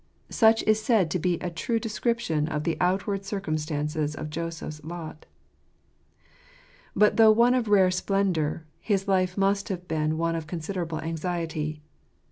Such 0.31 0.63
is 0.63 0.81
said 0.81 1.11
to 1.11 1.19
be 1.19 1.35
a 1.41 1.51
true 1.51 1.79
descrip 1.79 2.17
tion 2.17 2.47
of 2.47 2.63
the 2.63 2.75
outward 2.81 3.23
circumstances 3.23 4.15
of 4.15 4.31
Joseph's 4.31 4.83
lot. 4.83 5.27
But 6.95 7.17
though 7.17 7.29
one 7.31 7.53
of 7.53 7.67
rare 7.67 7.91
spendour, 7.91 8.63
his 8.79 9.07
life 9.07 9.37
must 9.37 9.69
have 9.69 9.87
been 9.87 10.17
one 10.17 10.33
of 10.35 10.47
considerable 10.47 10.99
anxiety. 11.01 11.83